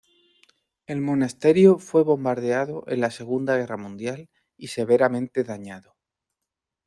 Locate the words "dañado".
5.43-5.95